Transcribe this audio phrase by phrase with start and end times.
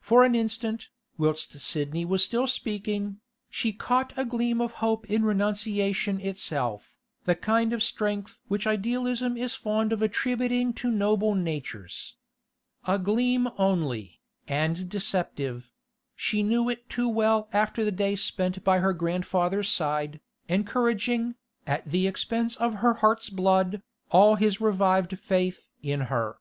[0.00, 5.24] For an instant, whilst Sidney was still speaking, she caught a gleam of hope in
[5.24, 12.16] renunciation itself, the kind of strength which idealism is fond of attributing to noble natures.
[12.86, 15.72] A gleam only, and deceptive;
[16.14, 20.20] she knew it too well after the day spent by her grandfather's side,
[20.50, 21.34] encouraging,
[21.66, 26.36] at the expense of her heart's blood, all his revived faith in her.